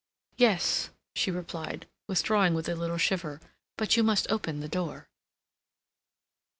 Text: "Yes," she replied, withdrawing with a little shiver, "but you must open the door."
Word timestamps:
"Yes," 0.37 0.89
she 1.15 1.29
replied, 1.29 1.85
withdrawing 2.07 2.55
with 2.55 2.67
a 2.67 2.73
little 2.73 2.97
shiver, 2.97 3.39
"but 3.77 3.95
you 3.95 4.01
must 4.01 4.25
open 4.31 4.59
the 4.59 4.67
door." 4.67 5.07